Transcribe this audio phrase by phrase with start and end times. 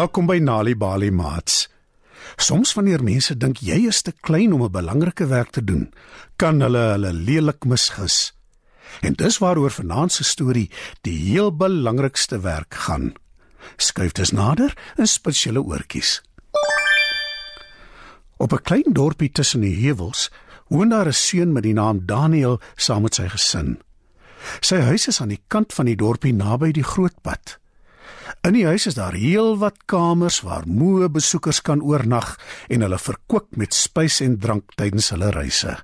[0.00, 1.66] Welkom by Nali Bali Mats.
[2.40, 5.92] Soms wanneer mense dink jy is te klein om 'n belangrike werk te doen,
[6.40, 8.32] kan hulle hulle lelik misgis.
[9.02, 10.70] En dis waaroor vanaand se storie
[11.02, 13.12] die heel belangrikste werk gaan.
[13.76, 16.22] Skuif dit nader in spesiale oortjies.
[18.36, 20.30] Op 'n klein dorpie tussen die heuwels
[20.68, 23.78] woon daar 'n seun met die naam Daniel saam met sy gesin.
[24.60, 27.60] Sy huis is aan die kant van die dorpie naby die groot pad.
[28.40, 32.38] In die huis is daar heelwat kamers waar moe besoekers kan oornag
[32.72, 35.74] en hulle verkoop met spys en drank tydens hulle reise.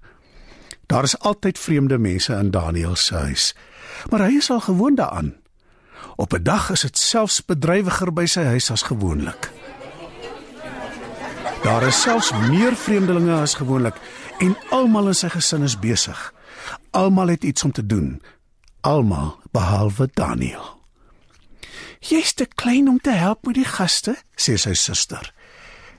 [0.89, 3.51] Daar is altyd vreemde mense in Daniel se huis,
[4.11, 5.35] maar hy is al gewoond daaraan.
[6.17, 9.51] Op 'n dag is dit selfs bedrywiger by sy huis as gewoonlik.
[11.63, 13.95] Daar is selfs meer vreemdelinge as gewoonlik
[14.39, 16.35] en almal in sy gesin is besig.
[16.91, 18.23] Almal het iets om te doen.
[18.81, 20.76] Almal behalwe Daniel.
[22.01, 25.33] Jy's te klein om te help met die gaste, sê sy suster.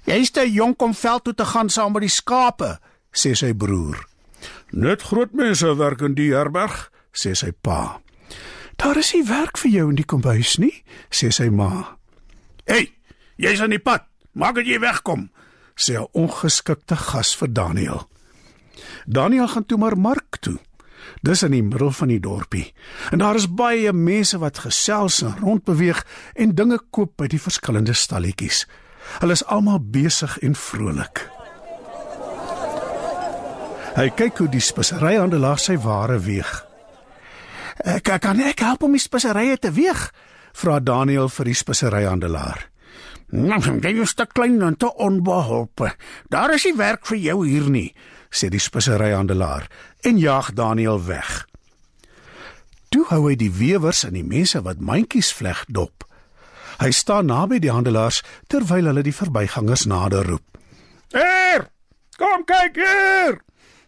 [0.08, 2.78] Jy's te jonk om veld toe te gaan saam met die skape,
[3.12, 4.00] sê sy broer.
[4.72, 8.00] Net groot mense werk in die herberg, sê sy pa.
[8.78, 10.73] Daar is nie werk vir jou in die kombuis nie,
[11.09, 11.98] sê sy ma.
[12.68, 12.92] Hey,
[13.42, 14.06] jy's aan die pad.
[14.38, 15.31] Maak dat jy wegkom,
[15.75, 18.08] sê 'n ongeskikte gas vir Daniel.
[19.06, 20.59] Daniel gaan toe maar mark toe.
[21.22, 22.73] Dis in die middel van die dorpie.
[23.11, 26.03] En daar is baie mense wat gesels en rondbeweeg
[26.36, 28.66] en dinge koop by die verskillende stalletjies.
[29.19, 31.23] Hulle is almal besig en vrolik.
[33.97, 36.66] Hy kyk hoe die speseryhandelaar sy ware weeg.
[37.84, 40.12] "Ek kan ek help om die speserye te weeg?"
[40.53, 42.69] vra Daniel vir die speseryhandelaar.
[43.30, 45.96] "Nou, jy is te klein en te onbeholpe.
[46.30, 47.96] Daar is nie werk vir jou hier nie,"
[48.30, 49.68] sê die speseryhandelaar
[50.02, 51.48] en jaag Daniel weg.
[52.90, 56.06] Toe hou hy die wewers en die mense wat mandjies vleg dop.
[56.80, 60.58] Hy staan naby die handelaars terwyl hulle die verbygangers nader roep.
[61.12, 61.68] "Hier!
[62.18, 63.42] Kom kyk hier!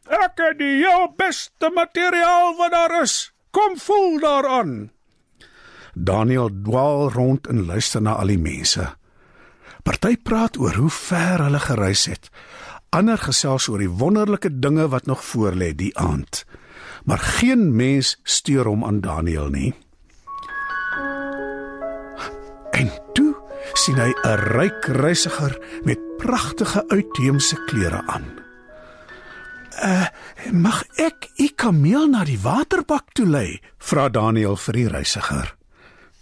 [0.10, 3.32] Ek het die heel beste materiaal wat daar is.
[3.52, 4.92] Kom voel daaraan."
[5.94, 8.99] Daniel dwaal rond en luister na al die mense.
[9.84, 12.30] Party praat oor hoe ver hulle gereis het.
[12.90, 16.46] Ander gesels oor die wonderlike dinge wat nog voorlê die aand.
[17.06, 19.74] Maar geen mens steur hom aan Daniel nie.
[22.72, 23.36] En toe
[23.74, 28.26] sien hy 'n ryk reisiger met pragtige uitheemse klere aan.
[29.84, 30.08] "Uh,
[30.52, 35.59] mag ek u kameel na die waterbak toe lei?" vra Daniel vir die reisiger.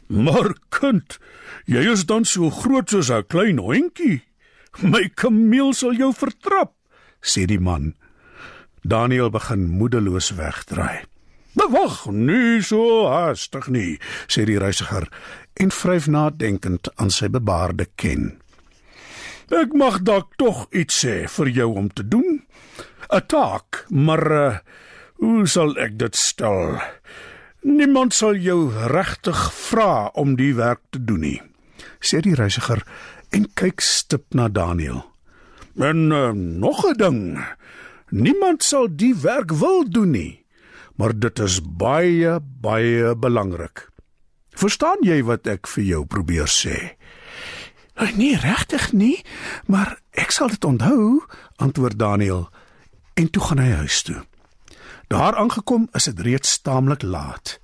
[0.08, 1.20] "Maar kind,
[1.66, 4.22] jy is dan so groot soos 'n klein hondjie.
[4.82, 6.74] My kameel sal jou vertrap,"
[7.22, 7.96] sê die man.
[8.82, 11.04] Daniel begin moedeloos wegdraai.
[11.56, 15.08] "Wag, nie so haastig nie," sê die reisiger
[15.56, 18.40] en vryf nadenkend aan sy bebaarde ken.
[19.50, 22.48] "Ek mag dalk tog iets sê vir jou om te doen.
[23.10, 24.58] 'n Taak, maar uh,
[25.16, 26.82] hoe sal ek dit stel?
[27.68, 31.42] Niemand sal jou regtig vra om die werk te doen nie,"
[32.00, 32.80] sê die reisiger
[33.36, 35.04] en kyk stip na Daniel.
[35.76, 37.46] "En uh, nog 'n ding.
[38.10, 40.46] Niemand sal die werk wil doen nie,
[40.96, 43.90] maar dit is baie baie belangrik."
[44.56, 46.96] Verstaan jy wat ek vir jou probeer sê?
[48.16, 49.26] Nee, regtig nie,
[49.66, 51.22] maar ek sal dit onthou,
[51.58, 52.50] antwoord Daniel
[53.14, 54.24] en toe gaan hy huis toe.
[55.08, 57.60] Daar aangekom is dit reeds taamlik laat.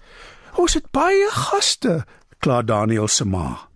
[0.56, 2.06] Ons het baie gaste,
[2.40, 3.68] kla Daniel se ma.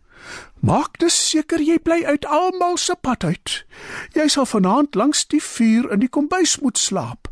[0.59, 3.65] Maak dus seker jy bly uit almal se pad uit.
[4.15, 7.27] Jy sal vanaand langs die vuur in die kombuis moet slaap.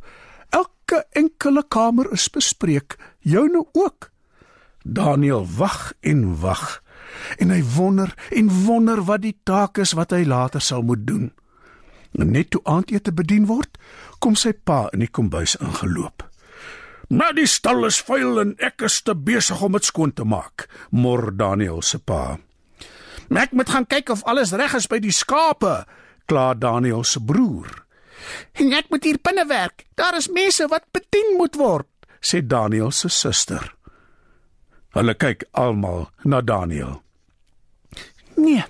[0.49, 4.11] Elke enkele kamer is bespreek, joune ook.
[4.83, 6.81] Daniel wag en wag
[7.39, 11.31] en hy wonder en wonder wat die taak is wat hy later sal moet doen.
[12.15, 13.77] Net toe aandete bedien word,
[14.23, 16.23] kom sy pa in die kombuis ingeloop.
[17.09, 20.67] "Maar die stal is vuil en ek is te besig om dit skoon te maak,"
[20.91, 22.37] mor Daniel se pa.
[23.29, 25.85] "Ek moet gaan kyk of alles reg is by die skape,"
[26.25, 27.85] kla Daniel se broer.
[28.53, 29.85] "En ek moet hier binne werk.
[29.95, 31.87] Daar is mense wat bedien moet word,"
[32.21, 33.75] sê Daniel se suster.
[34.89, 37.01] Hulle kyk almal na Daniel.
[38.35, 38.63] Nee.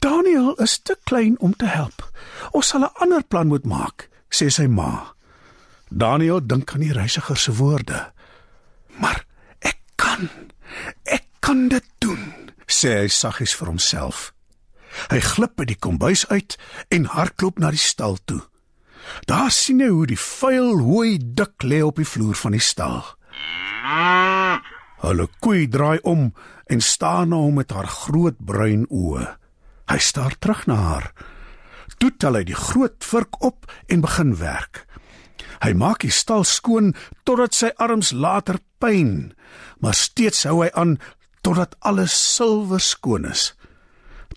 [0.00, 2.10] Daniel is te klein om te help.
[2.50, 5.14] Ons sal 'n ander plan moet maak, sê sy ma.
[5.88, 8.12] Daniel dink aan die reisiger se woorde.
[8.98, 9.24] Maar
[9.58, 10.28] ek kan.
[11.04, 12.34] Ek kan dit doen,
[12.66, 14.32] sê hy saggies vir homself.
[15.10, 16.56] Hy glip by die kombuis uit
[16.88, 18.42] en hardloop na die stal toe.
[19.26, 23.02] Daar sien hy hoe die vuil hooi dik lê op die vloer van die stal.
[25.00, 26.30] Hulle koei draai om
[26.70, 29.39] en staan na hom met haar groot bruin oë.
[29.90, 31.10] Hy staar terug na haar.
[31.98, 34.86] Toe tel hy die groot vurk op en begin werk.
[35.60, 36.94] Hy maak die stal skoon
[37.28, 39.32] totdat sy arms later pyn,
[39.82, 40.96] maar steeds hou hy aan
[41.44, 43.50] totdat alles silwer skoon is.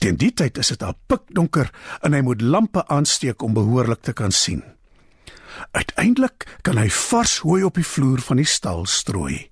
[0.02, 1.70] Teen die tyd is dit al pikdonker
[2.04, 4.64] en hy moet lampe aansteek om behoorlik te kan sien.
[5.78, 9.48] Uiteindelik kan hy vars hooi op die vloer van die stal strooi.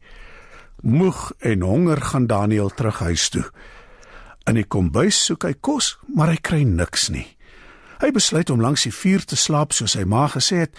[0.81, 3.45] Moeg en honger gaan Daniel terug huis toe.
[4.49, 7.27] In die kombuis soek hy kos, maar hy kry niks nie.
[8.01, 10.73] Hy besluit om langs die vuur te slaap soos sy ma gesê het,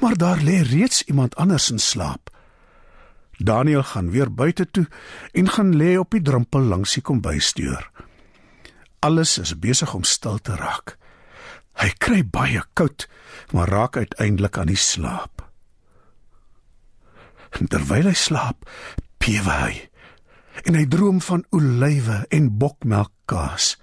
[0.00, 2.30] maar daar lê reeds iemand anders in slaap.
[3.40, 4.86] Daniel gaan weer buite toe
[5.32, 7.90] en gaan lê op die drempel langs die kombuisdeur.
[9.00, 10.96] Alles is besig om stil te raak.
[11.80, 13.08] Hy kry baie koud,
[13.56, 15.46] maar raak uiteindelik aan die slaap.
[17.50, 18.68] Terwyl hy slaap,
[19.18, 19.89] pewe hy
[20.64, 23.76] en hy droom van olywe en bokmelkkaas.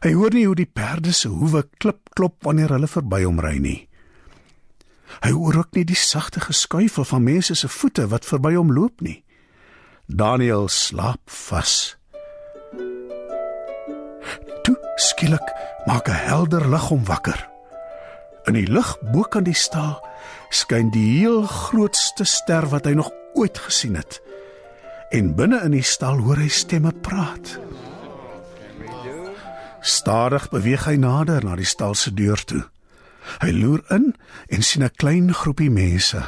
[0.00, 3.58] Hy hoor nie hoe die perde se hoewe klip klop wanneer hulle verby hom ry
[3.60, 3.78] nie.
[5.20, 9.02] Hy hoor ook nie die sagte geskuifel van mense se voete wat verby hom loop
[9.04, 9.20] nie.
[10.06, 11.96] Daniel slaap vas.
[14.64, 15.46] Toe skielik
[15.86, 17.48] maak 'n helder lig hom wakker.
[18.46, 20.00] In die lug bo kan die stal
[20.50, 24.20] skyn die heel grootste ster wat hy nog ooit gesien het.
[25.10, 27.56] En binne in die stal hoor hy stemme praat.
[29.80, 32.62] Stadig beweeg hy nader na die stal se deur toe.
[33.42, 34.12] Hy loer in
[34.48, 36.22] en sien 'n klein groepie mense.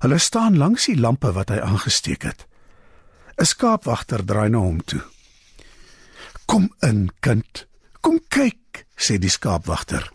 [0.00, 2.46] Hulle staan langs die lampe wat hy aangesteek het.
[3.38, 5.02] 'n Skaapwagter draai na hom toe.
[6.46, 7.66] Kom in, kind.
[8.00, 10.10] Kom kyk, sê die skaapwagter.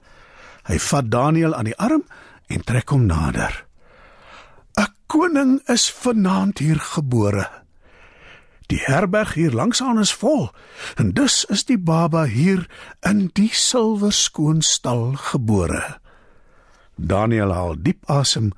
[0.67, 2.03] Hy vat Daniel aan die arm
[2.47, 3.65] en trek hom nader.
[4.77, 7.66] 'n Koning is vanaand hier gebore.
[8.67, 10.49] Die herberg hier langs aan is vol
[10.95, 12.65] en dus is die baba hier
[12.99, 15.99] in die silwer skoon stal gebore.
[16.95, 18.51] Daniel haal diep asem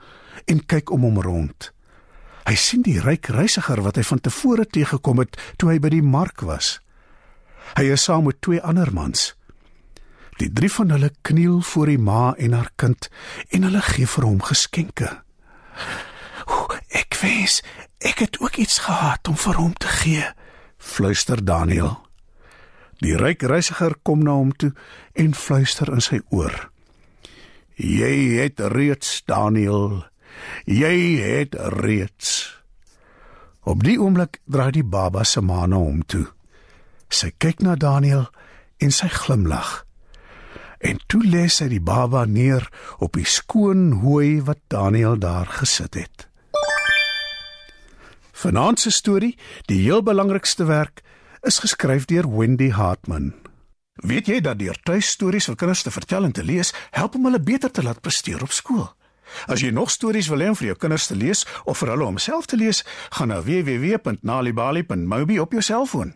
[0.50, 1.69] en kyk om hom rond.
[2.50, 6.06] Hy sien die ryk reisiger wat hy van tevore teëgekom het toe hy by die
[6.06, 6.79] mark was.
[7.77, 9.35] Hy is saam met twee ander mans.
[10.41, 13.11] Die drie van hulle kniel voor die ma en haar kind
[13.53, 15.19] en hulle gee vir hom geskenke.
[16.89, 17.59] Ek wens
[18.00, 20.25] ek het ook iets gehad om vir hom te gee,
[20.78, 21.98] fluister Daniel.
[23.00, 24.74] Die ryk reisiger kom na hom toe
[25.16, 26.69] en fluister in sy oor.
[27.80, 30.04] Jy het reeds Daniel.
[30.68, 32.60] Jy het reeds.
[33.63, 36.25] Op die oomblik draai die baba se ma na hom toe.
[37.10, 38.28] Sy kyk na Daniel
[38.84, 39.86] en sy glimlag.
[40.80, 42.68] En toe lê sy die baba neer
[43.00, 46.29] op die skoon hooi wat Daniel daar gesit het.
[48.39, 49.38] Vanaand se storie,
[49.68, 51.01] die heel belangrikste werk,
[51.44, 53.33] is geskryf deur Wendy Hartman.
[53.99, 57.42] Weet jy dat deur tuistories vir kinders te vertel en te lees, help om hulle
[57.44, 58.85] beter te laat presteer op skool?
[59.52, 62.18] As jy nog stories wil hê vir jou kinders te lees of vir hulle om
[62.18, 62.85] self te lees,
[63.18, 66.16] gaan na www.nalibali.mobi op jou selfoon.